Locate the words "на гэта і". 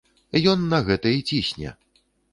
0.71-1.23